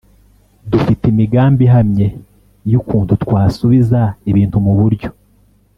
[0.71, 2.07] Dufite imigambi ihamye
[2.71, 5.09] y’ukuntu twasubiza ibintu mu buryo